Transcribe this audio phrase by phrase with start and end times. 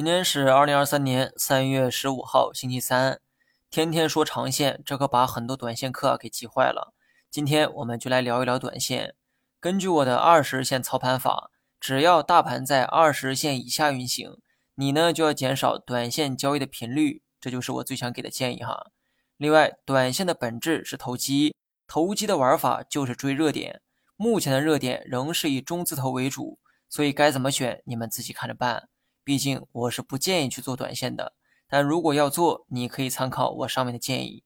[0.00, 3.20] 今天是二零二三年三月十五号，星期三。
[3.68, 6.94] 天天说长线，这可把很多短线客给急坏了。
[7.30, 9.14] 今天我们就来聊一聊短线。
[9.60, 14.38] 根据我的二十日线操盘法，只要大盘在二十日线以下运行，
[14.76, 18.86] 你呢就要减少短线交易的频率，这就是我最想给的建议哈。
[19.36, 21.54] 另外，短线的本质是投机，
[21.86, 23.82] 投机的玩法就是追热点。
[24.16, 26.58] 目前的热点仍是以中字头为主，
[26.88, 28.88] 所以该怎么选，你们自己看着办。
[29.22, 31.34] 毕竟我是不建议去做短线的，
[31.68, 34.42] 但如果要做，你可以参考我上面的建议。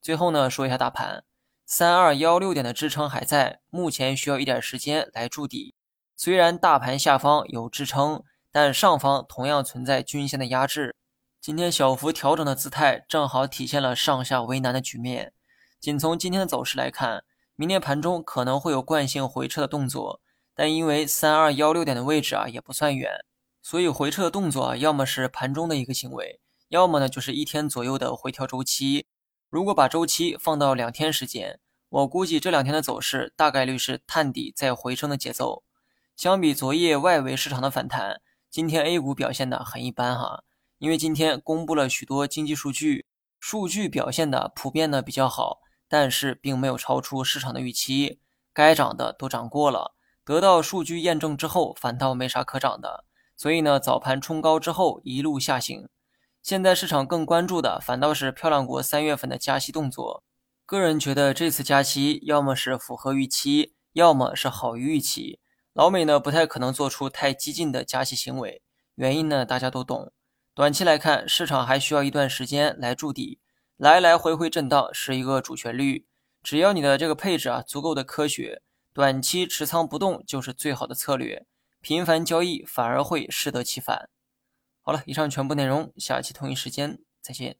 [0.00, 1.24] 最后呢，说一下大盘，
[1.66, 5.74] 三二幺六点的支撑还在，目前需要一点时间来筑底。
[6.16, 10.94] 虽然大盘下方有支撑，但上方同样存在均线的压制。
[11.40, 15.32] 今天小幅调整的姿态，正好体现了上下为难的局面。
[15.80, 17.24] 仅从今天的走势来看，
[17.56, 20.20] 明天盘中可能会有惯性回撤的动作，
[20.54, 23.24] 但因为三二幺六点的位置啊，也不算远。
[23.62, 29.06] 所以回撤的动作啊，要么是盘中的一个行为，要么呢就是一天左右的回调周期。
[29.48, 35.62] 如果把周期放到两天时间，我估计这两天的走势大概率是探底再回升的节奏。
[36.16, 40.42] 相比昨夜外围市场的反弹，今天 A 股表现的很一般哈。
[40.78, 43.06] 因为今天公布了许多经济数据，
[43.38, 48.18] 数据表现的普遍的比较好，但是并没有超出市场的预期，
[48.52, 49.94] 该涨的都涨过了。
[50.24, 53.04] 得到数据验证之后，反倒没啥可涨的。
[53.36, 55.88] 所以呢，早盘冲高之后一路下行。
[56.42, 60.24] 现在市场更关注的反倒是漂亮国三月份的加息动作。
[60.66, 65.38] 个人觉得这次加息要么是符合预期，要么是好于预期。
[65.72, 68.62] 老美呢不太可能做出太激进的加息行为，
[68.94, 70.12] 原因呢大家都懂。
[70.54, 73.38] 短期来看，市场还需要一段时间来筑底，
[73.76, 76.06] 来来回回震荡是一个主旋律。
[76.42, 81.46] 只要你的这个配置啊足够的科学，短期持仓不动就是最好的策略。
[81.82, 84.08] 频繁交易反而会适得其反。
[84.80, 87.58] 好了，以上全部内容，下期同一时间再见。